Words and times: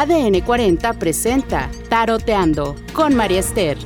ADN 0.00 0.42
40 0.42 0.92
presenta 0.92 1.68
Taroteando 1.90 2.76
con 2.92 3.16
María 3.16 3.40
Esther. 3.40 3.76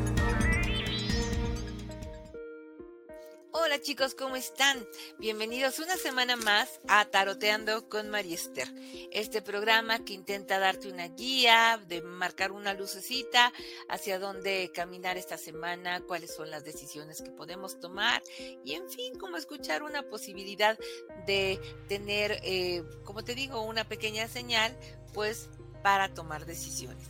Hola 3.52 3.80
chicos, 3.80 4.14
¿cómo 4.14 4.36
están? 4.36 4.86
Bienvenidos 5.18 5.78
una 5.78 5.96
semana 5.96 6.36
más 6.36 6.82
a 6.86 7.06
Taroteando 7.06 7.88
con 7.88 8.10
María 8.10 8.34
Esther. 8.34 8.68
Este 9.10 9.40
programa 9.40 10.04
que 10.04 10.12
intenta 10.12 10.58
darte 10.58 10.92
una 10.92 11.08
guía, 11.08 11.80
de 11.88 12.02
marcar 12.02 12.52
una 12.52 12.74
lucecita 12.74 13.50
hacia 13.88 14.18
dónde 14.18 14.70
caminar 14.74 15.16
esta 15.16 15.38
semana, 15.38 16.02
cuáles 16.02 16.34
son 16.34 16.50
las 16.50 16.62
decisiones 16.62 17.22
que 17.22 17.30
podemos 17.30 17.80
tomar 17.80 18.22
y 18.62 18.74
en 18.74 18.86
fin, 18.90 19.18
como 19.18 19.38
escuchar 19.38 19.82
una 19.82 20.02
posibilidad 20.02 20.78
de 21.26 21.58
tener, 21.88 22.38
eh, 22.42 22.84
como 23.02 23.24
te 23.24 23.34
digo, 23.34 23.62
una 23.62 23.84
pequeña 23.84 24.28
señal, 24.28 24.76
pues 25.14 25.48
para 25.82 26.12
tomar 26.12 26.46
decisiones. 26.46 27.06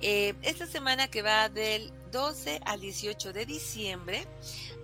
Eh, 0.00 0.34
esta 0.42 0.66
semana 0.66 1.08
que 1.08 1.22
va 1.22 1.48
del 1.48 1.92
12 2.12 2.60
al 2.64 2.80
18 2.80 3.32
de 3.32 3.46
diciembre 3.46 4.26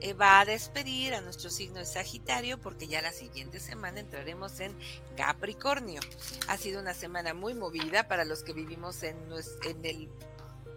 eh, 0.00 0.12
va 0.12 0.40
a 0.40 0.44
despedir 0.44 1.14
a 1.14 1.20
nuestro 1.20 1.50
signo 1.50 1.78
de 1.78 1.86
Sagitario 1.86 2.58
porque 2.60 2.88
ya 2.88 3.00
la 3.00 3.12
siguiente 3.12 3.60
semana 3.60 4.00
entraremos 4.00 4.58
en 4.60 4.76
Capricornio. 5.16 6.00
Ha 6.48 6.56
sido 6.56 6.80
una 6.80 6.94
semana 6.94 7.32
muy 7.32 7.54
movida 7.54 8.08
para 8.08 8.24
los 8.24 8.42
que 8.42 8.52
vivimos 8.52 9.02
en, 9.02 9.16
en 9.64 9.84
el 9.84 10.08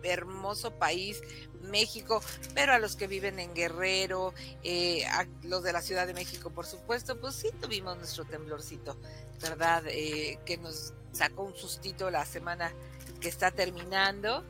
hermoso 0.04 0.72
país 0.72 1.22
México, 1.64 2.22
pero 2.54 2.74
a 2.74 2.80
los 2.80 2.96
que 2.96 3.08
viven 3.08 3.40
en 3.40 3.54
Guerrero, 3.54 4.34
eh, 4.64 5.06
a 5.06 5.28
los 5.44 5.64
de 5.64 5.74
la 5.74 5.82
Ciudad 5.82 6.08
de 6.08 6.14
México, 6.14 6.50
por 6.50 6.66
supuesto, 6.66 7.20
pues 7.20 7.36
sí 7.36 7.50
tuvimos 7.62 7.98
nuestro 7.98 8.26
temblorcito, 8.26 8.98
¿verdad? 9.42 9.84
que 9.84 10.60
nos 10.62 10.94
sacó 11.12 11.44
un 11.44 11.56
sustito 11.56 12.10
la 12.12 12.26
semana 12.26 12.72
que 13.20 13.30
está 13.30 13.52
terminando. 13.52 14.44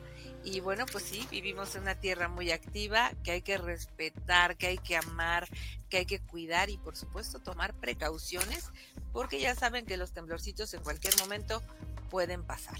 Y 0.44 0.60
bueno, 0.60 0.86
pues 0.90 1.04
sí, 1.04 1.26
vivimos 1.30 1.74
en 1.74 1.82
una 1.82 1.96
tierra 1.96 2.28
muy 2.28 2.52
activa 2.52 3.12
que 3.24 3.32
hay 3.32 3.42
que 3.42 3.58
respetar, 3.58 4.56
que 4.56 4.68
hay 4.68 4.78
que 4.78 4.96
amar, 4.96 5.48
que 5.88 5.98
hay 5.98 6.06
que 6.06 6.20
cuidar 6.20 6.70
y 6.70 6.78
por 6.78 6.96
supuesto 6.96 7.40
tomar 7.40 7.74
precauciones 7.74 8.70
porque 9.12 9.40
ya 9.40 9.54
saben 9.54 9.84
que 9.84 9.96
los 9.96 10.12
temblorcitos 10.12 10.72
en 10.74 10.82
cualquier 10.82 11.18
momento 11.18 11.62
pueden 12.10 12.44
pasar. 12.44 12.78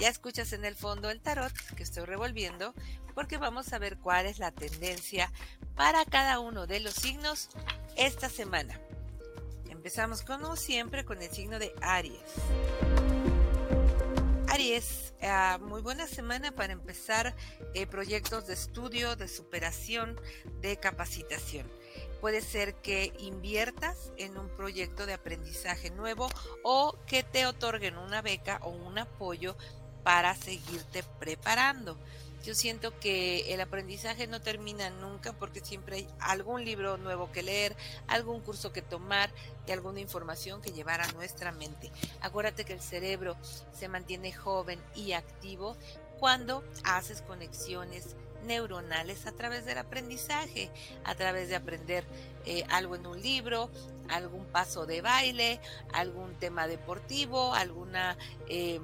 Ya 0.00 0.08
escuchas 0.08 0.52
en 0.52 0.64
el 0.64 0.74
fondo 0.74 1.10
el 1.10 1.20
tarot 1.20 1.52
que 1.76 1.82
estoy 1.82 2.04
revolviendo 2.04 2.74
porque 3.14 3.36
vamos 3.36 3.72
a 3.72 3.78
ver 3.78 3.98
cuál 3.98 4.26
es 4.26 4.38
la 4.38 4.52
tendencia 4.52 5.32
para 5.74 6.04
cada 6.04 6.38
uno 6.38 6.66
de 6.66 6.80
los 6.80 6.94
signos 6.94 7.48
esta 7.96 8.28
semana. 8.28 8.80
Empezamos 9.68 10.22
como 10.22 10.54
siempre 10.56 11.04
con 11.04 11.20
el 11.22 11.30
signo 11.30 11.58
de 11.58 11.72
Aries. 11.80 12.20
Aries, 14.48 15.14
ah, 15.22 15.58
muy 15.60 15.82
buena 15.82 16.06
semana 16.06 16.52
para 16.52 16.72
empezar 16.72 17.34
eh, 17.74 17.86
proyectos 17.86 18.46
de 18.46 18.54
estudio, 18.54 19.16
de 19.16 19.28
superación, 19.28 20.20
de 20.60 20.76
capacitación. 20.78 21.66
Puede 22.20 22.40
ser 22.40 22.74
que 22.76 23.12
inviertas 23.18 24.12
en 24.16 24.36
un 24.36 24.48
proyecto 24.48 25.06
de 25.06 25.14
aprendizaje 25.14 25.90
nuevo 25.90 26.28
o 26.64 26.96
que 27.06 27.22
te 27.22 27.46
otorguen 27.46 27.96
una 27.96 28.22
beca 28.22 28.58
o 28.62 28.70
un 28.70 28.98
apoyo 28.98 29.56
para 30.02 30.34
seguirte 30.34 31.04
preparando. 31.18 31.96
Yo 32.44 32.54
siento 32.54 32.98
que 32.98 33.52
el 33.52 33.60
aprendizaje 33.60 34.26
no 34.26 34.40
termina 34.40 34.90
nunca 34.90 35.32
porque 35.32 35.60
siempre 35.60 35.96
hay 35.96 36.08
algún 36.20 36.64
libro 36.64 36.96
nuevo 36.96 37.30
que 37.32 37.42
leer, 37.42 37.76
algún 38.06 38.40
curso 38.40 38.72
que 38.72 38.80
tomar 38.80 39.30
y 39.66 39.72
alguna 39.72 40.00
información 40.00 40.62
que 40.62 40.72
llevar 40.72 41.00
a 41.00 41.12
nuestra 41.12 41.52
mente. 41.52 41.90
Acuérdate 42.20 42.64
que 42.64 42.72
el 42.72 42.80
cerebro 42.80 43.36
se 43.72 43.88
mantiene 43.88 44.32
joven 44.32 44.80
y 44.94 45.12
activo 45.12 45.76
cuando 46.18 46.64
haces 46.84 47.22
conexiones 47.22 48.16
neuronales 48.44 49.26
a 49.26 49.32
través 49.32 49.64
del 49.64 49.78
aprendizaje, 49.78 50.70
a 51.04 51.14
través 51.14 51.48
de 51.48 51.56
aprender 51.56 52.04
eh, 52.44 52.64
algo 52.70 52.96
en 52.96 53.06
un 53.06 53.20
libro, 53.20 53.70
algún 54.08 54.46
paso 54.46 54.86
de 54.86 55.00
baile, 55.00 55.60
algún 55.92 56.34
tema 56.34 56.66
deportivo, 56.66 57.54
alguna... 57.54 58.16
Eh, 58.48 58.80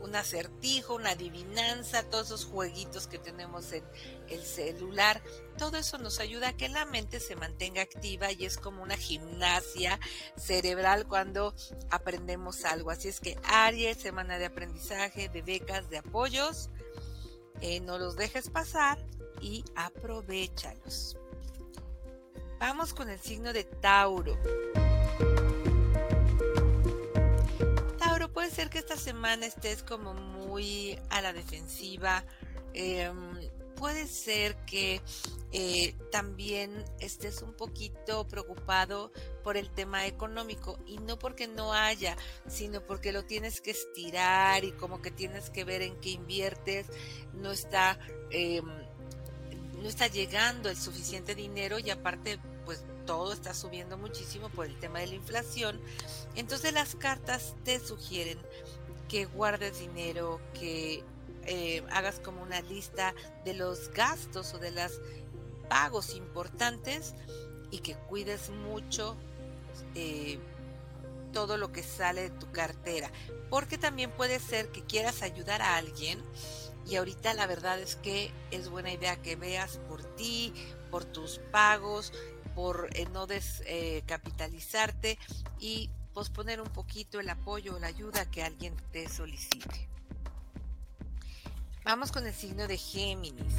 un 0.00 0.14
acertijo, 0.14 0.94
una 0.94 1.10
adivinanza, 1.10 2.02
todos 2.04 2.26
esos 2.26 2.44
jueguitos 2.44 3.06
que 3.06 3.18
tenemos 3.18 3.72
en 3.72 3.84
el 4.28 4.42
celular, 4.44 5.20
todo 5.56 5.76
eso 5.76 5.98
nos 5.98 6.20
ayuda 6.20 6.48
a 6.48 6.56
que 6.56 6.68
la 6.68 6.84
mente 6.84 7.20
se 7.20 7.36
mantenga 7.36 7.82
activa 7.82 8.30
y 8.32 8.44
es 8.44 8.58
como 8.58 8.82
una 8.82 8.96
gimnasia 8.96 9.98
cerebral 10.36 11.06
cuando 11.06 11.54
aprendemos 11.90 12.64
algo. 12.64 12.90
Así 12.90 13.08
es 13.08 13.20
que 13.20 13.38
Aries, 13.44 13.98
semana 13.98 14.38
de 14.38 14.46
aprendizaje, 14.46 15.28
de 15.28 15.42
becas, 15.42 15.90
de 15.90 15.98
apoyos, 15.98 16.70
eh, 17.60 17.80
no 17.80 17.98
los 17.98 18.16
dejes 18.16 18.50
pasar 18.50 18.98
y 19.40 19.64
aprovechalos. 19.76 21.16
Vamos 22.58 22.92
con 22.92 23.08
el 23.08 23.18
signo 23.20 23.52
de 23.52 23.64
Tauro. 23.64 24.36
puede 28.38 28.50
ser 28.50 28.70
que 28.70 28.78
esta 28.78 28.96
semana 28.96 29.46
estés 29.46 29.82
como 29.82 30.14
muy 30.14 30.96
a 31.10 31.20
la 31.20 31.32
defensiva. 31.32 32.24
Em, 32.72 33.50
puede 33.78 34.06
ser 34.06 34.56
que 34.66 35.00
eh, 35.52 35.94
también 36.10 36.84
estés 37.00 37.42
un 37.42 37.54
poquito 37.54 38.26
preocupado 38.26 39.12
por 39.42 39.56
el 39.56 39.70
tema 39.70 40.06
económico 40.06 40.78
y 40.86 40.98
no 40.98 41.18
porque 41.18 41.46
no 41.46 41.72
haya, 41.72 42.16
sino 42.46 42.82
porque 42.82 43.12
lo 43.12 43.24
tienes 43.24 43.60
que 43.60 43.70
estirar 43.70 44.64
y 44.64 44.72
como 44.72 45.00
que 45.00 45.10
tienes 45.10 45.48
que 45.50 45.64
ver 45.64 45.82
en 45.82 45.98
qué 46.00 46.10
inviertes, 46.10 46.86
no 47.32 47.52
está, 47.52 47.98
em, 48.30 48.66
no 49.80 49.88
está 49.88 50.08
llegando 50.08 50.68
el 50.68 50.76
suficiente 50.76 51.34
dinero 51.34 51.78
y 51.78 51.90
aparte 51.90 52.38
pues 52.66 52.84
todo 53.06 53.32
está 53.32 53.54
subiendo 53.54 53.96
muchísimo 53.96 54.50
por 54.50 54.66
el 54.66 54.78
tema 54.78 54.98
de 54.98 55.06
la 55.06 55.14
inflación. 55.14 55.80
Entonces 56.34 56.74
las 56.74 56.94
cartas 56.96 57.54
te 57.64 57.80
sugieren 57.80 58.38
que 59.08 59.24
guardes 59.24 59.78
dinero, 59.78 60.40
que 60.52 61.02
eh, 61.48 61.82
hagas 61.90 62.20
como 62.20 62.42
una 62.42 62.60
lista 62.60 63.14
de 63.44 63.54
los 63.54 63.88
gastos 63.90 64.54
o 64.54 64.58
de 64.58 64.70
los 64.70 65.00
pagos 65.68 66.14
importantes 66.14 67.14
y 67.70 67.78
que 67.78 67.94
cuides 67.94 68.50
mucho 68.50 69.16
eh, 69.94 70.38
todo 71.32 71.56
lo 71.56 71.72
que 71.72 71.82
sale 71.82 72.22
de 72.22 72.30
tu 72.30 72.50
cartera. 72.52 73.10
Porque 73.50 73.78
también 73.78 74.10
puede 74.10 74.40
ser 74.40 74.70
que 74.70 74.84
quieras 74.84 75.22
ayudar 75.22 75.62
a 75.62 75.76
alguien 75.76 76.22
y 76.86 76.96
ahorita 76.96 77.34
la 77.34 77.46
verdad 77.46 77.78
es 77.80 77.96
que 77.96 78.30
es 78.50 78.68
buena 78.68 78.92
idea 78.92 79.16
que 79.20 79.36
veas 79.36 79.78
por 79.88 80.02
ti, 80.16 80.52
por 80.90 81.04
tus 81.04 81.38
pagos, 81.50 82.12
por 82.54 82.88
eh, 82.94 83.06
no 83.12 83.26
descapitalizarte 83.26 85.12
eh, 85.12 85.18
y 85.60 85.90
posponer 86.14 86.60
un 86.60 86.68
poquito 86.68 87.20
el 87.20 87.28
apoyo 87.28 87.76
o 87.76 87.78
la 87.78 87.86
ayuda 87.86 88.30
que 88.30 88.42
alguien 88.42 88.74
te 88.90 89.08
solicite. 89.08 89.88
Vamos 91.88 92.12
con 92.12 92.26
el 92.26 92.34
signo 92.34 92.68
de 92.68 92.76
Géminis. 92.76 93.54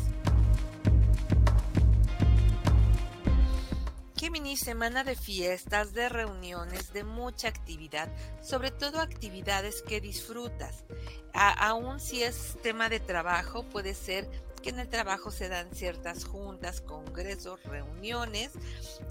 Géminis, 4.16 4.60
semana 4.60 5.04
de 5.04 5.16
fiestas, 5.16 5.94
de 5.94 6.10
reuniones, 6.10 6.94
de 6.94 7.04
mucha 7.04 7.48
actividad, 7.48 8.08
sobre 8.44 8.70
todo 8.70 9.02
actividades 9.02 9.82
que 9.82 10.00
disfrutas. 10.00 10.86
aún 11.34 12.00
si 12.00 12.22
es 12.22 12.56
tema 12.62 12.88
de 12.88 13.00
trabajo, 13.00 13.64
puede 13.64 13.96
ser 13.96 14.30
que 14.62 14.70
en 14.70 14.80
el 14.80 14.90
trabajo 14.90 15.31
se 15.31 15.50
dan 15.50 15.74
ciertas 15.74 16.25
juntas, 16.25 16.81
congresos, 16.81 17.62
reuniones 17.64 18.52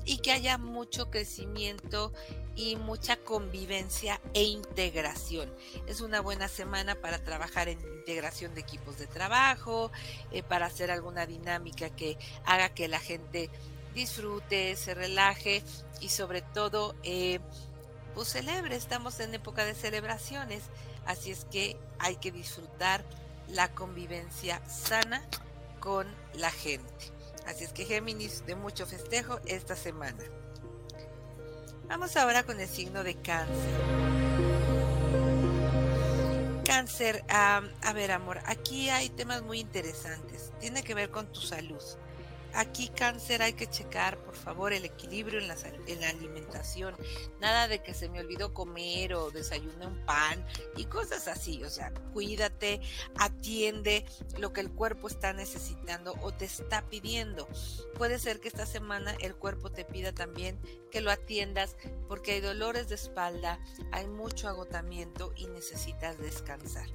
y 0.04 0.18
que 0.18 0.32
haya 0.32 0.58
mucho 0.58 1.10
crecimiento 1.10 2.12
y 2.54 2.76
mucha 2.76 3.16
convivencia 3.16 4.20
e 4.34 4.42
integración. 4.42 5.52
Es 5.86 6.00
una 6.00 6.20
buena 6.20 6.48
semana 6.48 6.94
para 6.96 7.22
trabajar 7.22 7.68
en 7.68 7.80
integración 7.80 8.54
de 8.54 8.60
equipos 8.60 8.98
de 8.98 9.06
trabajo, 9.06 9.92
eh, 10.32 10.42
para 10.42 10.66
hacer 10.66 10.90
alguna 10.90 11.26
dinámica 11.26 11.90
que 11.90 12.18
haga 12.44 12.70
que 12.70 12.88
la 12.88 13.00
gente 13.00 13.50
disfrute, 13.94 14.76
se 14.76 14.94
relaje 14.94 15.62
y 16.00 16.08
sobre 16.08 16.42
todo 16.42 16.94
eh, 17.02 17.40
pues 18.14 18.28
celebre. 18.28 18.76
Estamos 18.76 19.20
en 19.20 19.34
época 19.34 19.64
de 19.64 19.74
celebraciones, 19.74 20.62
así 21.06 21.30
es 21.30 21.44
que 21.46 21.76
hay 21.98 22.16
que 22.16 22.32
disfrutar 22.32 23.04
la 23.50 23.72
convivencia 23.74 24.60
sana 24.68 25.22
con 25.80 26.06
la 26.34 26.50
gente. 26.50 27.12
Así 27.46 27.64
es 27.64 27.72
que 27.72 27.84
Géminis 27.84 28.44
de 28.46 28.54
mucho 28.54 28.86
festejo 28.86 29.40
esta 29.46 29.74
semana. 29.76 30.22
Vamos 31.88 32.16
ahora 32.16 32.42
con 32.42 32.60
el 32.60 32.68
signo 32.68 33.02
de 33.02 33.14
cáncer. 33.14 33.80
Cáncer, 36.64 37.24
a 37.28 37.62
ver 37.94 38.12
amor, 38.12 38.40
aquí 38.44 38.90
hay 38.90 39.08
temas 39.08 39.42
muy 39.42 39.60
interesantes. 39.60 40.52
Tiene 40.60 40.82
que 40.82 40.94
ver 40.94 41.10
con 41.10 41.32
tu 41.32 41.40
salud. 41.40 41.82
Aquí 42.54 42.88
cáncer 42.88 43.42
hay 43.42 43.52
que 43.52 43.68
checar, 43.68 44.18
por 44.18 44.34
favor, 44.34 44.72
el 44.72 44.84
equilibrio 44.84 45.38
en 45.38 45.48
la, 45.48 45.56
en 45.86 46.00
la, 46.00 46.08
alimentación. 46.08 46.96
Nada 47.40 47.68
de 47.68 47.82
que 47.82 47.94
se 47.94 48.08
me 48.08 48.20
olvidó 48.20 48.54
comer 48.54 49.14
o 49.14 49.30
desayuné 49.30 49.86
un 49.86 50.04
pan 50.04 50.44
y 50.76 50.86
cosas 50.86 51.28
así. 51.28 51.62
O 51.64 51.70
sea, 51.70 51.92
cuídate, 52.12 52.80
atiende 53.16 54.04
lo 54.38 54.52
que 54.52 54.60
el 54.60 54.70
cuerpo 54.70 55.08
está 55.08 55.32
necesitando 55.32 56.14
o 56.22 56.32
te 56.32 56.46
está 56.46 56.88
pidiendo. 56.88 57.48
Puede 57.96 58.18
ser 58.18 58.40
que 58.40 58.48
esta 58.48 58.66
semana 58.66 59.14
el 59.20 59.34
cuerpo 59.34 59.70
te 59.70 59.84
pida 59.84 60.12
también 60.12 60.58
que 60.90 61.00
lo 61.00 61.10
atiendas 61.10 61.76
porque 62.08 62.32
hay 62.32 62.40
dolores 62.40 62.88
de 62.88 62.94
espalda, 62.94 63.60
hay 63.92 64.06
mucho 64.08 64.48
agotamiento 64.48 65.32
y 65.36 65.46
necesitas 65.48 66.18
descansar. 66.18 66.88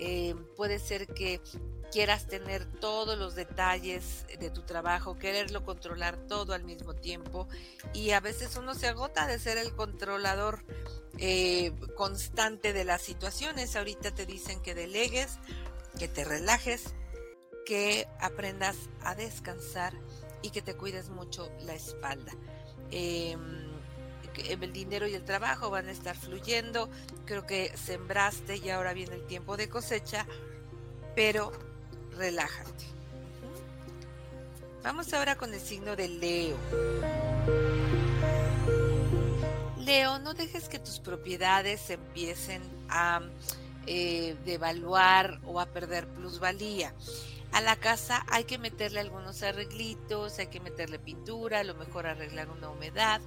Eh, 0.00 0.36
puede 0.56 0.78
ser 0.78 1.08
que 1.08 1.40
quieras 1.90 2.26
tener 2.26 2.64
todos 2.66 3.18
los 3.18 3.34
detalles 3.34 4.26
de 4.38 4.50
tu 4.50 4.62
trabajo, 4.62 5.18
quererlo 5.18 5.64
controlar 5.64 6.16
todo 6.16 6.52
al 6.52 6.64
mismo 6.64 6.94
tiempo 6.94 7.48
y 7.92 8.10
a 8.10 8.20
veces 8.20 8.56
uno 8.56 8.74
se 8.74 8.88
agota 8.88 9.26
de 9.26 9.38
ser 9.38 9.58
el 9.58 9.74
controlador 9.74 10.64
eh, 11.18 11.72
constante 11.96 12.72
de 12.72 12.84
las 12.84 13.02
situaciones. 13.02 13.74
Ahorita 13.76 14.12
te 14.12 14.26
dicen 14.26 14.60
que 14.60 14.74
delegues, 14.74 15.38
que 15.98 16.08
te 16.08 16.24
relajes, 16.24 16.94
que 17.66 18.06
aprendas 18.20 18.76
a 19.02 19.14
descansar 19.14 19.94
y 20.42 20.50
que 20.50 20.62
te 20.62 20.74
cuides 20.74 21.08
mucho 21.08 21.50
la 21.60 21.74
espalda. 21.74 22.32
Em, 22.90 23.68
el 24.36 24.72
dinero 24.72 25.08
y 25.08 25.14
el 25.14 25.24
trabajo 25.24 25.70
van 25.70 25.88
a 25.88 25.90
estar 25.90 26.16
fluyendo. 26.16 26.88
Creo 27.24 27.46
que 27.46 27.76
sembraste 27.76 28.56
y 28.56 28.70
ahora 28.70 28.92
viene 28.92 29.16
el 29.16 29.26
tiempo 29.26 29.56
de 29.56 29.68
cosecha, 29.68 30.26
pero 31.16 31.52
relájate. 32.16 32.84
Vamos 34.82 35.12
ahora 35.12 35.36
con 35.36 35.52
el 35.52 35.60
signo 35.60 35.96
de 35.96 36.08
Leo. 36.08 36.56
Leo, 39.78 40.18
no 40.18 40.34
dejes 40.34 40.68
que 40.68 40.78
tus 40.78 40.98
propiedades 41.00 41.90
empiecen 41.90 42.62
a 42.88 43.20
eh, 43.86 44.36
devaluar 44.44 45.40
o 45.44 45.60
a 45.60 45.66
perder 45.66 46.06
plusvalía. 46.06 46.94
A 47.52 47.60
la 47.62 47.76
casa 47.76 48.24
hay 48.28 48.44
que 48.44 48.58
meterle 48.58 49.00
algunos 49.00 49.42
arreglitos, 49.42 50.38
hay 50.38 50.48
que 50.48 50.60
meterle 50.60 50.98
pintura, 50.98 51.60
a 51.60 51.64
lo 51.64 51.74
mejor 51.74 52.06
arreglar 52.06 52.50
una 52.50 52.68
humedad, 52.68 53.20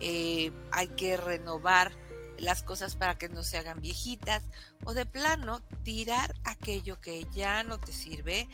eh, 0.00 0.52
hay 0.70 0.88
que 0.88 1.16
renovar 1.16 1.92
las 2.38 2.62
cosas 2.62 2.96
para 2.96 3.18
que 3.18 3.28
no 3.28 3.42
se 3.42 3.58
hagan 3.58 3.80
viejitas 3.80 4.42
o 4.84 4.94
de 4.94 5.06
plano 5.06 5.60
tirar 5.82 6.34
aquello 6.44 7.00
que 7.00 7.26
ya 7.32 7.62
no 7.62 7.78
te 7.78 7.92
sirve 7.92 8.48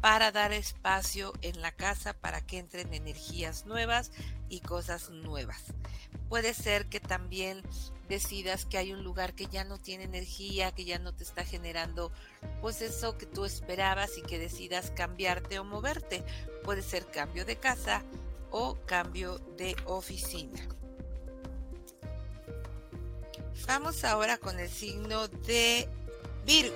para 0.00 0.30
dar 0.30 0.52
espacio 0.52 1.32
en 1.42 1.60
la 1.60 1.72
casa 1.72 2.12
para 2.12 2.40
que 2.40 2.58
entren 2.58 2.94
energías 2.94 3.66
nuevas 3.66 4.12
y 4.48 4.60
cosas 4.60 5.10
nuevas. 5.10 5.62
Puede 6.28 6.54
ser 6.54 6.86
que 6.86 7.00
también 7.00 7.62
decidas 8.08 8.64
que 8.64 8.78
hay 8.78 8.92
un 8.92 9.02
lugar 9.02 9.34
que 9.34 9.46
ya 9.46 9.64
no 9.64 9.78
tiene 9.78 10.04
energía, 10.04 10.72
que 10.72 10.84
ya 10.84 10.98
no 10.98 11.14
te 11.14 11.24
está 11.24 11.44
generando 11.44 12.12
pues 12.60 12.80
eso 12.80 13.18
que 13.18 13.26
tú 13.26 13.44
esperabas 13.44 14.16
y 14.18 14.22
que 14.22 14.38
decidas 14.38 14.90
cambiarte 14.90 15.58
o 15.58 15.64
moverte. 15.64 16.24
Puede 16.64 16.82
ser 16.82 17.10
cambio 17.10 17.44
de 17.44 17.56
casa 17.56 18.04
o 18.50 18.76
cambio 18.86 19.38
de 19.56 19.76
oficina. 19.86 20.77
Vamos 23.68 24.02
ahora 24.02 24.38
con 24.38 24.58
el 24.58 24.70
signo 24.70 25.28
de 25.28 25.86
Virgo. 26.46 26.74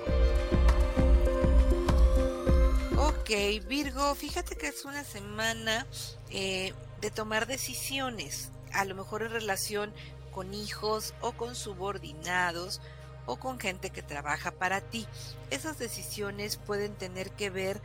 Ok, 2.98 3.30
Virgo, 3.66 4.14
fíjate 4.14 4.56
que 4.56 4.68
es 4.68 4.84
una 4.84 5.02
semana 5.02 5.86
eh, 6.28 6.74
de 7.00 7.10
tomar 7.10 7.46
decisiones, 7.46 8.50
a 8.74 8.84
lo 8.84 8.94
mejor 8.94 9.22
en 9.22 9.30
relación 9.30 9.90
con 10.32 10.52
hijos 10.52 11.14
o 11.22 11.32
con 11.32 11.54
subordinados 11.54 12.82
o 13.24 13.36
con 13.36 13.58
gente 13.58 13.88
que 13.88 14.02
trabaja 14.02 14.50
para 14.50 14.82
ti. 14.82 15.06
Esas 15.48 15.78
decisiones 15.78 16.58
pueden 16.58 16.94
tener 16.94 17.30
que 17.30 17.48
ver 17.48 17.80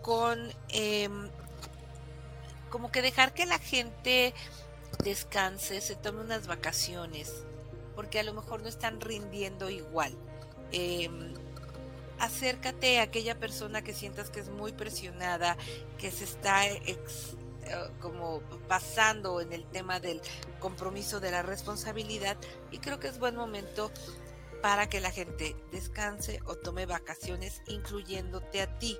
con 0.00 0.50
em, 0.70 1.28
como 2.70 2.90
que 2.90 3.02
dejar 3.02 3.34
que 3.34 3.44
la 3.44 3.58
gente 3.58 4.32
descanse, 5.04 5.82
se 5.82 5.96
tome 5.96 6.22
unas 6.22 6.46
vacaciones, 6.46 7.44
porque 7.98 8.20
a 8.20 8.22
lo 8.22 8.32
mejor 8.32 8.62
no 8.62 8.68
están 8.68 9.00
rindiendo 9.00 9.68
igual. 9.68 10.14
Em, 10.70 11.34
acércate 12.20 13.00
a 13.00 13.02
aquella 13.02 13.40
persona 13.40 13.82
que 13.82 13.92
sientas 13.92 14.30
que 14.30 14.38
es 14.38 14.50
muy 14.50 14.70
presionada, 14.70 15.56
que 15.98 16.12
se 16.12 16.22
está 16.22 16.64
eh, 16.68 16.96
como 18.00 18.40
pasando 18.68 19.40
en 19.40 19.52
el 19.52 19.64
tema 19.64 19.98
del 19.98 20.20
compromiso 20.60 21.18
de 21.18 21.32
la 21.32 21.42
responsabilidad 21.42 22.36
y 22.70 22.78
creo 22.78 23.00
que 23.00 23.08
es 23.08 23.18
buen 23.18 23.34
momento 23.34 23.90
para 24.62 24.88
que 24.88 25.00
la 25.00 25.10
gente 25.10 25.56
descanse 25.72 26.38
o 26.44 26.54
tome 26.54 26.86
vacaciones 26.86 27.62
incluyéndote 27.66 28.62
a 28.62 28.78
ti 28.78 28.96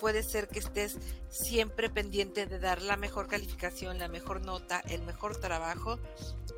puede 0.00 0.22
ser 0.22 0.48
que 0.48 0.58
estés 0.58 0.98
siempre 1.28 1.90
pendiente 1.90 2.46
de 2.46 2.58
dar 2.58 2.82
la 2.82 2.96
mejor 2.96 3.28
calificación, 3.28 3.98
la 3.98 4.08
mejor 4.08 4.44
nota, 4.44 4.80
el 4.88 5.02
mejor 5.02 5.36
trabajo. 5.36 5.98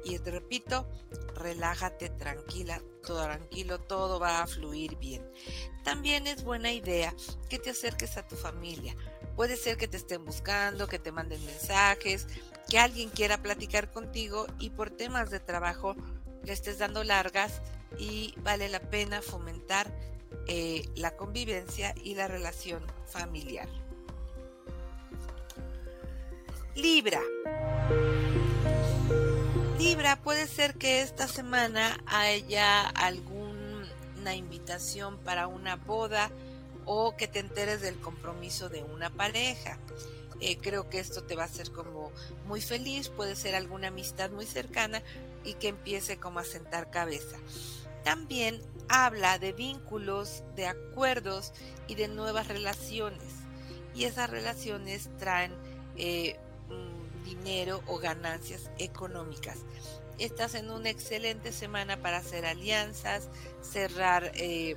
Y 0.05 0.19
te 0.19 0.31
repito, 0.31 0.89
relájate, 1.35 2.09
tranquila, 2.09 2.81
todo 3.05 3.25
tranquilo, 3.25 3.81
todo 3.81 4.19
va 4.19 4.43
a 4.43 4.47
fluir 4.47 4.97
bien. 4.97 5.29
También 5.85 6.27
es 6.27 6.45
buena 6.45 6.73
idea 6.73 7.15
que 7.51 7.59
te 7.59 7.71
acerques 7.71 8.17
a 8.17 8.27
tu 8.27 8.37
familia. 8.37 8.97
Puede 9.37 9.57
ser 9.57 9.77
que 9.77 9.89
te 9.89 9.97
estén 9.97 10.25
buscando, 10.25 10.89
que 10.89 10.99
te 10.99 11.13
manden 11.13 11.45
mensajes, 11.45 12.27
que 12.69 12.79
alguien 12.79 13.11
quiera 13.11 13.43
platicar 13.43 13.91
contigo 13.91 14.47
y 14.59 14.71
por 14.71 14.91
temas 14.91 15.31
de 15.31 15.41
trabajo 15.41 15.97
le 16.45 16.53
estés 16.53 16.79
dando 16.79 17.05
largas 17.05 17.61
y 17.99 18.35
vale 18.39 18.69
la 18.69 18.81
pena 18.81 19.23
fomentar 19.23 19.93
eh, 20.47 20.89
la 20.97 21.17
convivencia 21.17 21.95
y 22.03 22.15
la 22.15 22.29
relación 22.29 22.83
familiar. 23.07 23.69
Libra. 26.75 27.21
Libra, 29.79 30.17
puede 30.23 30.47
ser 30.47 30.75
que 30.75 31.03
esta 31.03 31.29
semana 31.29 32.03
haya 32.07 32.89
alguna 32.89 34.35
invitación 34.35 35.19
para 35.19 35.49
una 35.49 35.77
boda 35.77 36.31
o 36.87 37.17
que 37.17 37.29
te 37.29 37.41
enteres 37.41 37.81
del 37.83 37.99
compromiso 38.01 38.69
de 38.69 38.83
una 38.83 39.11
pareja. 39.11 39.79
Eh, 40.41 40.59
creo 40.61 40.89
que 40.89 40.99
esto 40.99 41.23
te 41.23 41.37
va 41.37 41.43
a 41.43 41.47
hacer 41.47 41.71
como 41.71 42.11
muy 42.47 42.61
feliz, 42.61 43.09
puede 43.09 43.37
ser 43.37 43.55
alguna 43.55 43.89
amistad 43.89 44.31
muy 44.31 44.47
cercana 44.47 45.03
y 45.45 45.55
que 45.55 45.69
empiece 45.69 46.17
como 46.17 46.39
a 46.39 46.45
sentar 46.45 46.91
cabeza. 46.91 47.37
También 48.03 48.61
habla 48.89 49.39
de 49.39 49.53
vínculos, 49.53 50.45
de 50.57 50.67
acuerdos 50.67 51.53
y 51.89 51.95
de 51.95 52.09
nuevas 52.09 52.49
relaciones. 52.49 53.35
Y 53.95 54.05
esas 54.05 54.31
relaciones 54.31 55.11
traen 55.19 55.53
eh, 55.97 56.39
mm, 56.69 57.25
dinero 57.25 57.83
o 57.87 57.99
ganancias 57.99 58.71
económicas. 58.79 59.59
Estás 60.19 60.55
en 60.55 60.71
una 60.71 60.91
excelente 60.91 61.53
semana 61.53 61.97
para 61.97 62.19
hacer 62.19 62.47
alianzas, 62.47 63.29
cerrar 63.61 64.31
eh, 64.35 64.77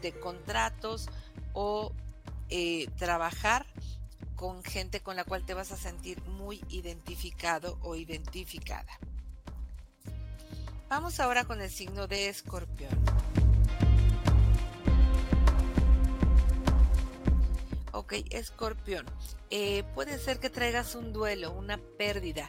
de 0.00 0.12
contratos 0.12 1.08
o 1.52 1.92
eh, 2.48 2.88
trabajar 2.98 3.66
con 4.36 4.64
gente 4.64 5.00
con 5.00 5.14
la 5.16 5.24
cual 5.24 5.44
te 5.44 5.54
vas 5.54 5.72
a 5.72 5.76
sentir 5.76 6.20
muy 6.22 6.60
identificado 6.68 7.78
o 7.82 7.94
identificada. 7.94 8.98
Vamos 10.92 11.20
ahora 11.20 11.44
con 11.46 11.62
el 11.62 11.70
signo 11.70 12.06
de 12.06 12.28
escorpión. 12.28 12.92
Ok, 17.92 18.12
escorpión. 18.28 19.06
Eh, 19.48 19.84
puede 19.94 20.18
ser 20.18 20.38
que 20.38 20.50
traigas 20.50 20.94
un 20.94 21.14
duelo, 21.14 21.50
una 21.52 21.78
pérdida. 21.78 22.46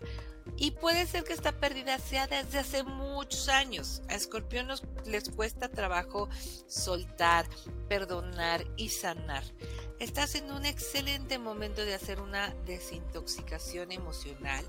Y 0.64 0.72
puede 0.72 1.06
ser 1.08 1.26
que 1.26 1.34
esta 1.34 1.52
pérdida 1.52 2.00
sea 2.00 2.26
desde 2.26 2.60
hace 2.60 2.84
muchos 2.84 3.50
años. 3.50 4.02
A 4.08 4.16
escorpión 4.16 4.70
les 5.04 5.30
cuesta 5.30 5.68
trabajo 5.68 6.30
soltar, 6.68 7.46
perdonar 7.90 8.64
y 8.78 8.88
sanar. 8.88 9.44
Estás 10.00 10.36
en 10.36 10.50
un 10.50 10.66
excelente 10.66 11.38
momento 11.38 11.84
de 11.84 11.94
hacer 11.94 12.22
una 12.22 12.56
desintoxicación 12.66 13.92
emocional, 13.92 14.64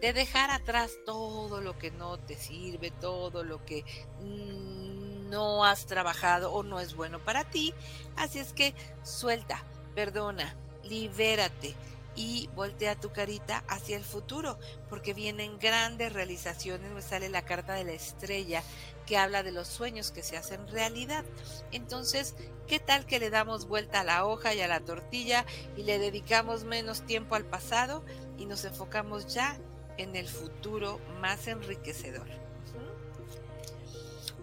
de 0.00 0.14
dejar 0.14 0.50
atrás 0.50 0.92
todo 1.04 1.60
lo 1.60 1.76
que 1.76 1.90
no 1.90 2.16
te 2.16 2.36
sirve, 2.36 2.90
todo 2.90 3.44
lo 3.44 3.62
que 3.66 3.84
no 4.22 5.66
has 5.66 5.84
trabajado 5.84 6.50
o 6.50 6.62
no 6.62 6.80
es 6.80 6.94
bueno 6.94 7.22
para 7.22 7.44
ti. 7.44 7.74
Así 8.16 8.38
es 8.38 8.54
que 8.54 8.74
suelta, 9.02 9.62
perdona, 9.94 10.56
libérate. 10.82 11.74
Y 12.16 12.48
voltea 12.54 12.98
tu 12.98 13.12
carita 13.12 13.62
hacia 13.68 13.96
el 13.96 14.04
futuro, 14.04 14.58
porque 14.88 15.14
vienen 15.14 15.58
grandes 15.58 16.12
realizaciones. 16.12 16.90
Me 16.90 17.02
sale 17.02 17.28
la 17.28 17.44
carta 17.44 17.74
de 17.74 17.84
la 17.84 17.92
estrella 17.92 18.62
que 19.06 19.18
habla 19.18 19.42
de 19.42 19.52
los 19.52 19.68
sueños 19.68 20.10
que 20.10 20.22
se 20.22 20.36
hacen 20.36 20.66
realidad. 20.68 21.24
Entonces, 21.70 22.34
¿qué 22.66 22.80
tal 22.80 23.06
que 23.06 23.20
le 23.20 23.30
damos 23.30 23.68
vuelta 23.68 24.00
a 24.00 24.04
la 24.04 24.26
hoja 24.26 24.54
y 24.54 24.60
a 24.60 24.68
la 24.68 24.80
tortilla 24.80 25.44
y 25.76 25.84
le 25.84 25.98
dedicamos 25.98 26.64
menos 26.64 27.02
tiempo 27.02 27.34
al 27.34 27.44
pasado 27.44 28.02
y 28.38 28.46
nos 28.46 28.64
enfocamos 28.64 29.32
ya 29.32 29.58
en 29.98 30.16
el 30.16 30.26
futuro 30.26 31.00
más 31.20 31.46
enriquecedor? 31.46 32.26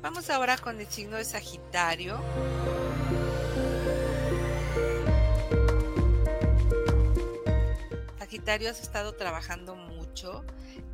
Vamos 0.01 0.29
ahora 0.29 0.57
con 0.57 0.79
el 0.79 0.87
signo 0.87 1.17
de 1.17 1.23
Sagitario. 1.23 2.19
Has 8.45 8.81
estado 8.81 9.13
trabajando 9.13 9.73
mucho, 9.73 10.43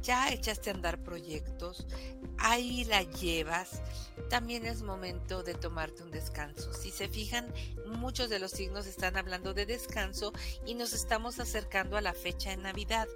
ya 0.03 0.29
echaste 0.29 0.69
a 0.69 0.73
andar 0.73 1.01
proyectos, 1.03 1.87
ahí 2.37 2.85
la 2.85 3.01
llevas, 3.01 3.81
también 4.29 4.67
es 4.67 4.83
momento 4.83 5.41
de 5.41 5.55
tomarte 5.55 6.03
un 6.03 6.11
descanso. 6.11 6.73
Si 6.73 6.91
se 6.91 7.09
fijan, 7.09 7.51
muchos 7.87 8.29
de 8.29 8.37
los 8.37 8.51
signos 8.51 8.85
están 8.85 9.17
hablando 9.17 9.55
de 9.55 9.65
descanso 9.65 10.31
y 10.65 10.75
nos 10.75 10.93
estamos 10.93 11.39
acercando 11.39 11.97
a 11.97 12.01
la 12.01 12.13
fecha 12.13 12.51
de 12.51 12.57
Navidad, 12.57 13.07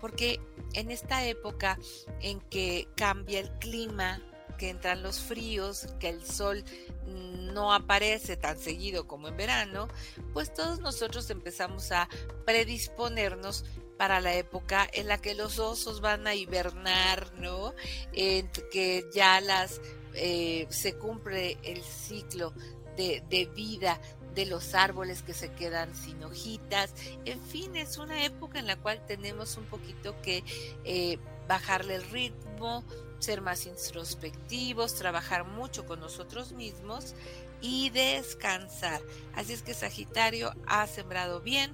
porque 0.00 0.40
en 0.72 0.90
esta 0.90 1.24
época 1.26 1.78
en 2.20 2.40
que 2.40 2.88
cambia 2.96 3.40
el 3.40 3.50
clima, 3.58 4.20
que 4.56 4.70
entran 4.70 5.02
los 5.02 5.20
fríos, 5.20 5.86
que 5.98 6.08
el 6.08 6.24
sol 6.24 6.64
no 7.06 7.72
aparece 7.72 8.36
tan 8.36 8.58
seguido 8.58 9.06
como 9.06 9.28
en 9.28 9.36
verano, 9.36 9.88
pues 10.32 10.52
todos 10.52 10.80
nosotros 10.80 11.30
empezamos 11.30 11.92
a 11.92 12.08
predisponernos 12.44 13.64
para 13.96 14.20
la 14.20 14.34
época 14.34 14.88
en 14.92 15.08
la 15.08 15.18
que 15.18 15.34
los 15.34 15.58
osos 15.58 16.00
van 16.00 16.26
a 16.26 16.34
hibernar, 16.34 17.32
¿no? 17.38 17.74
En 18.12 18.50
que 18.72 19.04
ya 19.14 19.40
las 19.40 19.80
eh, 20.14 20.66
se 20.70 20.94
cumple 20.94 21.58
el 21.62 21.82
ciclo 21.82 22.52
de, 22.96 23.50
vida 23.54 24.00
de 24.34 24.46
los 24.46 24.74
árboles 24.74 25.22
que 25.22 25.34
se 25.34 25.52
quedan 25.52 25.94
sin 25.94 26.22
hojitas. 26.22 26.92
En 27.24 27.40
fin, 27.40 27.76
es 27.76 27.98
una 27.98 28.24
época 28.24 28.58
en 28.58 28.66
la 28.66 28.76
cual 28.76 29.04
tenemos 29.06 29.56
un 29.56 29.64
poquito 29.64 30.20
que 30.22 30.44
eh, 30.84 31.18
bajarle 31.48 31.96
el 31.96 32.04
ritmo, 32.10 32.84
ser 33.24 33.40
más 33.40 33.66
introspectivos, 33.66 34.94
trabajar 34.94 35.44
mucho 35.44 35.86
con 35.86 36.00
nosotros 36.00 36.52
mismos 36.52 37.14
y 37.60 37.90
descansar. 37.90 39.00
Así 39.34 39.54
es 39.54 39.62
que 39.62 39.74
Sagitario 39.74 40.52
ha 40.66 40.86
sembrado 40.86 41.40
bien, 41.40 41.72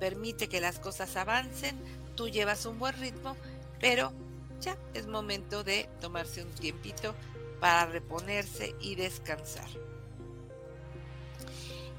permite 0.00 0.48
que 0.48 0.60
las 0.60 0.78
cosas 0.78 1.16
avancen, 1.16 1.78
tú 2.16 2.28
llevas 2.28 2.64
un 2.64 2.78
buen 2.78 2.98
ritmo, 2.98 3.36
pero 3.80 4.12
ya 4.60 4.76
es 4.94 5.06
momento 5.06 5.62
de 5.62 5.88
tomarse 6.00 6.42
un 6.42 6.50
tiempito 6.50 7.14
para 7.60 7.86
reponerse 7.86 8.74
y 8.80 8.94
descansar. 8.94 9.68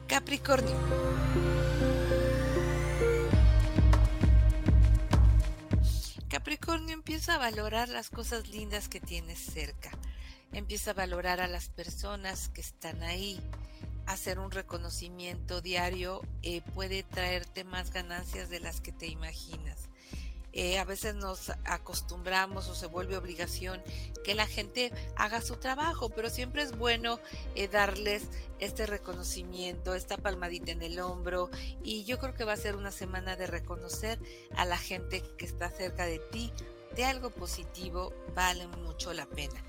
Capricornio. 0.07 1.68
Capricornio 6.39 6.93
empieza 6.93 7.35
a 7.35 7.37
valorar 7.37 7.89
las 7.89 8.09
cosas 8.09 8.47
lindas 8.47 8.87
que 8.87 9.01
tienes 9.01 9.39
cerca. 9.39 9.91
Empieza 10.53 10.91
a 10.91 10.93
valorar 10.93 11.41
a 11.41 11.49
las 11.49 11.67
personas 11.67 12.47
que 12.47 12.61
están 12.61 13.03
ahí. 13.03 13.41
Hacer 14.05 14.39
un 14.39 14.49
reconocimiento 14.49 15.59
diario 15.59 16.21
eh, 16.41 16.61
puede 16.73 17.03
traerte 17.03 17.65
más 17.65 17.91
ganancias 17.91 18.49
de 18.49 18.61
las 18.61 18.79
que 18.79 18.93
te 18.93 19.07
imaginas. 19.07 19.88
Eh, 20.53 20.79
a 20.79 20.83
veces 20.83 21.15
nos 21.15 21.51
acostumbramos 21.65 22.67
o 22.69 22.75
se 22.75 22.87
vuelve 22.87 23.17
obligación 23.17 23.81
que 24.23 24.33
la 24.33 24.47
gente 24.47 24.91
haga 25.15 25.41
su 25.41 25.57
trabajo, 25.57 26.09
pero 26.09 26.29
siempre 26.29 26.63
es 26.63 26.77
bueno 26.77 27.19
eh, 27.55 27.67
darles 27.67 28.23
este 28.59 28.85
reconocimiento, 28.85 29.93
esta 29.93 30.17
palmadita 30.17 30.71
en 30.71 30.81
el 30.81 30.99
hombro 30.99 31.49
y 31.83 32.03
yo 32.03 32.17
creo 32.17 32.33
que 32.33 32.43
va 32.45 32.53
a 32.53 32.57
ser 32.57 32.75
una 32.75 32.91
semana 32.91 33.35
de 33.35 33.47
reconocer 33.47 34.19
a 34.55 34.65
la 34.65 34.77
gente 34.77 35.23
que 35.37 35.45
está 35.45 35.69
cerca 35.69 36.05
de 36.05 36.19
ti 36.19 36.51
de 36.95 37.05
algo 37.05 37.29
positivo, 37.29 38.13
vale 38.35 38.67
mucho 38.67 39.13
la 39.13 39.25
pena. 39.25 39.63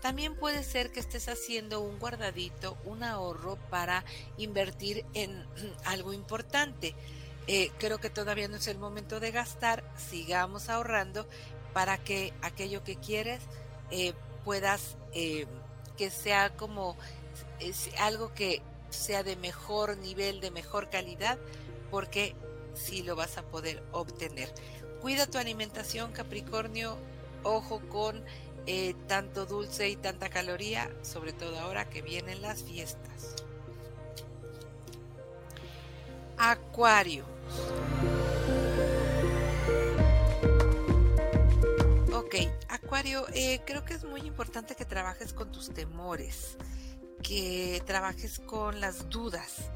También 0.00 0.36
puede 0.36 0.62
ser 0.62 0.92
que 0.92 1.00
estés 1.00 1.28
haciendo 1.28 1.80
un 1.80 1.98
guardadito, 1.98 2.76
un 2.84 3.02
ahorro 3.02 3.56
para 3.70 4.04
invertir 4.36 5.04
en 5.14 5.46
algo 5.84 6.12
importante. 6.12 6.94
Eh, 7.46 7.70
creo 7.78 7.98
que 7.98 8.10
todavía 8.10 8.48
no 8.48 8.56
es 8.56 8.66
el 8.66 8.78
momento 8.78 9.20
de 9.20 9.30
gastar, 9.30 9.84
sigamos 9.96 10.68
ahorrando 10.68 11.26
para 11.72 11.98
que 11.98 12.32
aquello 12.42 12.82
que 12.82 12.96
quieres 12.96 13.40
eh, 13.90 14.14
puedas, 14.44 14.96
eh, 15.12 15.46
que 15.96 16.10
sea 16.10 16.56
como 16.56 16.96
algo 17.98 18.34
que 18.34 18.62
sea 18.90 19.22
de 19.22 19.36
mejor 19.36 19.96
nivel, 19.98 20.40
de 20.40 20.50
mejor 20.50 20.90
calidad, 20.90 21.38
porque 21.90 22.34
sí 22.74 23.02
lo 23.02 23.14
vas 23.14 23.38
a 23.38 23.42
poder 23.42 23.82
obtener. 23.92 24.52
Cuida 25.00 25.26
tu 25.26 25.38
alimentación, 25.38 26.12
Capricornio, 26.12 26.96
ojo 27.42 27.80
con 27.88 28.24
tanto 29.06 29.46
dulce 29.46 29.88
y 29.88 29.94
tanta 29.94 30.28
caloría, 30.28 30.90
sobre 31.02 31.32
todo 31.32 31.56
ahora 31.60 31.88
que 31.88 32.02
vienen 32.02 32.42
las 32.42 32.64
fiestas. 32.64 33.45
Acuario. 36.38 37.24
Ok, 42.12 42.34
Acuario, 42.68 43.26
eh, 43.32 43.60
creo 43.66 43.84
que 43.84 43.94
es 43.94 44.04
muy 44.04 44.20
importante 44.22 44.74
que 44.74 44.84
trabajes 44.84 45.32
con 45.32 45.50
tus 45.50 45.72
temores, 45.72 46.58
que 47.22 47.82
trabajes 47.86 48.38
con 48.40 48.80
las 48.80 49.08
dudas, 49.08 49.70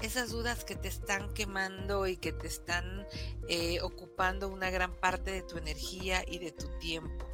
esas 0.00 0.30
dudas 0.30 0.64
que 0.64 0.74
te 0.74 0.88
están 0.88 1.32
quemando 1.34 2.06
y 2.06 2.16
que 2.16 2.32
te 2.32 2.46
están 2.46 3.06
eh, 3.48 3.80
ocupando 3.82 4.48
una 4.48 4.70
gran 4.70 4.94
parte 4.94 5.30
de 5.30 5.42
tu 5.42 5.58
energía 5.58 6.24
y 6.26 6.38
de 6.38 6.52
tu 6.52 6.66
tiempo. 6.78 7.26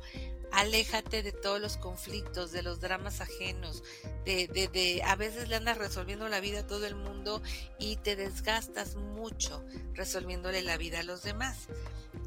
Aléjate 0.53 1.23
de 1.23 1.33
todos 1.33 1.61
los 1.61 1.77
conflictos, 1.79 2.53
de 2.53 2.63
los 2.63 2.81
dramas 2.81 3.21
ajenos, 3.21 3.83
de, 4.25 4.49
de, 4.49 4.69
de, 4.69 5.03
a 5.03 5.17
veces 5.17 5.49
le 5.49 5.57
andas 5.57 5.79
resolviendo 5.79 6.29
la 6.29 6.41
vida 6.41 6.61
a 6.61 6.67
todo 6.67 6.87
el 6.87 6.95
mundo 6.95 7.43
y 7.79 7.97
te 7.97 8.17
desgastas 8.17 8.97
mucho 8.97 9.65
resolviéndole 9.95 10.63
la 10.63 10.77
vida 10.77 11.01
a 11.01 11.05
los 11.05 11.23
demás. 11.23 11.69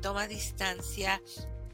Toma 0.02 0.28
distancia, 0.28 1.22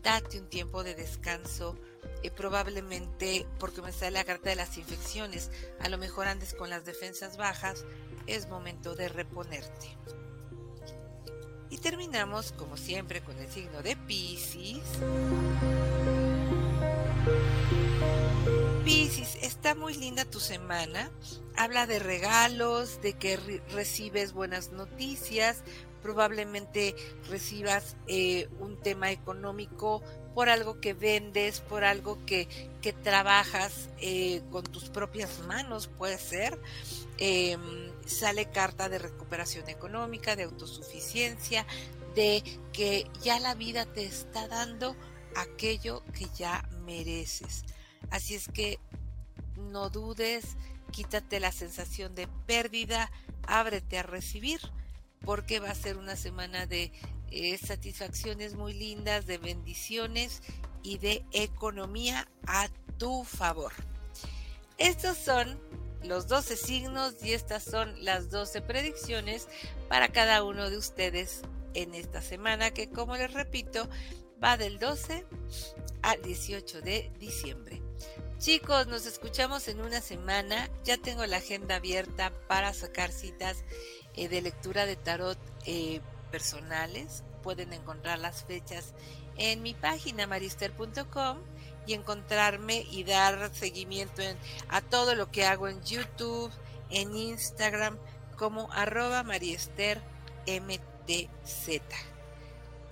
date 0.04 0.40
un 0.40 0.50
tiempo 0.50 0.84
de 0.84 0.96
descanso, 0.96 1.78
eh, 2.24 2.32
probablemente 2.32 3.48
porque 3.60 3.82
me 3.82 3.92
sale 3.92 4.12
la 4.12 4.24
carta 4.24 4.50
de 4.50 4.56
las 4.56 4.78
infecciones, 4.78 5.50
a 5.80 5.90
lo 5.90 5.98
mejor 5.98 6.28
andes 6.28 6.54
con 6.54 6.70
las 6.70 6.86
defensas 6.86 7.38
bajas, 7.38 7.86
es 8.28 8.48
momento 8.50 8.96
de 8.96 9.10
reponerte. 9.10 9.98
Y 11.70 11.78
terminamos, 11.78 12.52
como 12.52 12.76
siempre, 12.76 13.22
con 13.22 13.38
el 13.40 13.50
signo 13.50 13.82
de 13.82 13.96
Pisces. 13.96 14.82
Piscis, 18.84 19.38
está 19.44 19.76
muy 19.76 19.94
linda 19.94 20.26
tu 20.26 20.40
semana. 20.40 21.12
Habla 21.56 21.86
de 21.86 22.00
regalos, 22.00 23.00
de 23.02 23.14
que 23.14 23.38
recibes 23.72 24.34
buenas 24.34 24.72
noticias, 24.72 25.62
probablemente 26.02 26.96
recibas 27.30 27.96
eh, 28.08 28.50
un 28.60 28.78
tema 28.78 29.12
económico 29.12 30.02
por 30.34 30.50
algo 30.50 30.80
que 30.80 30.96
vendes, 30.96 31.60
por 31.60 31.84
algo 31.84 32.18
que, 32.26 32.48
que 32.82 32.92
trabajas 32.92 33.90
eh, 34.00 34.42
con 34.52 34.64
tus 34.64 34.90
propias 34.90 35.40
manos, 35.46 35.88
puede 35.88 36.18
ser. 36.18 36.60
Em, 37.20 37.92
sale 38.08 38.50
carta 38.50 38.90
de 38.90 38.98
recuperación 38.98 39.70
económica, 39.70 40.36
de 40.36 40.44
autosuficiencia, 40.44 41.68
de 42.16 42.44
que 42.74 43.08
ya 43.22 43.40
la 43.40 43.54
vida 43.54 43.86
te 43.86 44.06
está 44.06 44.48
dando 44.48 44.96
aquello 45.36 46.04
que 46.14 46.26
ya 46.36 46.68
mereces. 46.84 47.64
Así 48.10 48.36
es 48.36 48.48
que 48.48 48.80
no 49.58 49.90
dudes, 49.90 50.58
quítate 50.92 51.40
la 51.40 51.52
sensación 51.52 52.16
de 52.16 52.28
pérdida, 52.46 53.12
ábrete 53.48 54.00
a 54.00 54.04
recibir, 54.04 54.60
porque 55.24 55.60
va 55.60 55.70
a 55.70 55.76
ser 55.76 55.98
una 55.98 56.16
semana 56.16 56.66
de 56.66 56.92
eh, 57.30 57.58
satisfacciones 57.58 58.56
muy 58.56 58.74
lindas, 58.74 59.26
de 59.26 59.38
bendiciones 59.38 60.42
y 60.84 60.98
de 60.98 61.24
economía 61.32 62.28
a 62.48 62.68
tu 62.98 63.24
favor. 63.24 63.72
Estos 64.78 65.18
son 65.18 65.60
los 66.04 66.28
12 66.28 66.58
signos 66.58 67.16
y 67.24 67.34
estas 67.34 67.64
son 67.64 68.04
las 68.04 68.32
12 68.32 68.62
predicciones 68.62 69.48
para 69.88 70.12
cada 70.12 70.44
uno 70.44 70.70
de 70.70 70.78
ustedes 70.78 71.44
en 71.74 71.94
esta 71.94 72.22
semana 72.22 72.72
que 72.72 72.90
como 72.90 73.16
les 73.16 73.32
repito 73.34 73.88
va 74.44 74.58
del 74.58 74.80
12 74.80 75.26
al 76.02 76.22
18 76.22 76.82
de 76.82 77.12
diciembre. 77.20 77.81
Chicos, 78.42 78.88
nos 78.88 79.06
escuchamos 79.06 79.68
en 79.68 79.82
una 79.82 80.02
semana. 80.02 80.68
Ya 80.84 80.98
tengo 80.98 81.24
la 81.28 81.38
agenda 81.38 81.76
abierta 81.76 82.34
para 82.48 82.74
sacar 82.74 83.12
citas 83.12 83.64
eh, 84.16 84.30
de 84.30 84.42
lectura 84.42 84.88
de 84.88 84.96
tarot 84.96 85.38
eh, 85.68 86.02
personales. 86.32 87.24
Pueden 87.44 87.72
encontrar 87.72 88.18
las 88.18 88.44
fechas 88.44 88.96
en 89.38 89.62
mi 89.62 89.76
página 89.76 90.26
marister.com 90.26 91.38
y 91.86 91.94
encontrarme 91.94 92.84
y 92.90 93.04
dar 93.04 93.54
seguimiento 93.54 94.24
a 94.70 94.82
todo 94.82 95.14
lo 95.14 95.30
que 95.30 95.46
hago 95.46 95.68
en 95.68 95.80
YouTube, 95.84 96.52
en 96.90 97.16
Instagram, 97.16 98.00
como 98.38 98.72
arroba 98.72 99.22
mariester 99.22 100.02
mtz. 100.48 102.11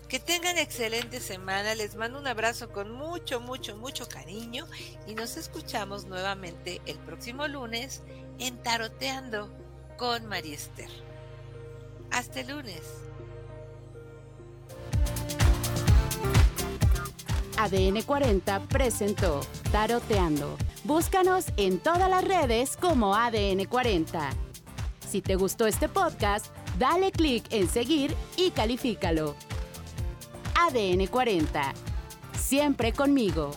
Que 0.09 0.19
tengan 0.19 0.57
excelente 0.57 1.19
semana, 1.19 1.75
les 1.75 1.95
mando 1.95 2.17
un 2.17 2.25
abrazo 2.25 2.71
con 2.71 2.91
mucho, 2.91 3.39
mucho, 3.39 3.77
mucho 3.77 4.07
cariño 4.07 4.65
y 5.05 5.13
nos 5.13 5.37
escuchamos 5.37 6.05
nuevamente 6.05 6.81
el 6.87 6.97
próximo 6.97 7.47
lunes 7.47 8.01
en 8.39 8.57
Taroteando 8.63 9.51
con 9.99 10.25
Mariester. 10.25 10.89
Hasta 12.09 12.39
el 12.39 12.47
lunes. 12.47 12.81
ADN 17.57 18.01
40 18.01 18.61
presentó 18.61 19.41
Taroteando. 19.71 20.57
Búscanos 20.85 21.45
en 21.57 21.77
todas 21.77 22.09
las 22.09 22.23
redes 22.23 22.77
como 22.77 23.13
ADN 23.13 23.65
40. 23.65 24.31
Si 25.07 25.21
te 25.21 25.35
gustó 25.35 25.67
este 25.67 25.87
podcast, 25.87 26.47
dale 26.79 27.11
clic 27.11 27.45
en 27.51 27.69
seguir 27.69 28.15
y 28.37 28.49
califícalo. 28.49 29.35
ADN 30.67 31.07
40. 31.07 31.73
Siempre 32.33 32.91
conmigo. 32.91 33.51